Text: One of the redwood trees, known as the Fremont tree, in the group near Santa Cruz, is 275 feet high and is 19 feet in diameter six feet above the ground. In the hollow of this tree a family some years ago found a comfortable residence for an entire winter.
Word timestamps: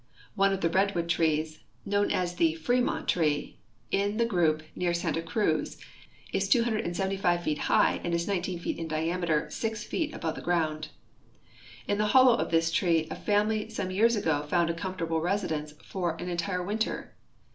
One 0.33 0.51
of 0.51 0.61
the 0.61 0.69
redwood 0.71 1.07
trees, 1.09 1.59
known 1.85 2.09
as 2.09 2.33
the 2.37 2.55
Fremont 2.55 3.07
tree, 3.07 3.59
in 3.91 4.17
the 4.17 4.25
group 4.25 4.63
near 4.75 4.95
Santa 4.95 5.21
Cruz, 5.21 5.77
is 6.33 6.49
275 6.49 7.43
feet 7.43 7.57
high 7.59 8.01
and 8.03 8.11
is 8.11 8.27
19 8.27 8.57
feet 8.61 8.79
in 8.79 8.87
diameter 8.87 9.47
six 9.51 9.83
feet 9.83 10.11
above 10.15 10.33
the 10.33 10.41
ground. 10.41 10.87
In 11.87 11.99
the 11.99 12.07
hollow 12.17 12.33
of 12.35 12.49
this 12.49 12.71
tree 12.71 13.07
a 13.11 13.15
family 13.15 13.69
some 13.69 13.91
years 13.91 14.15
ago 14.15 14.41
found 14.41 14.71
a 14.71 14.73
comfortable 14.73 15.21
residence 15.21 15.73
for 15.85 16.19
an 16.19 16.29
entire 16.29 16.63
winter. 16.63 17.13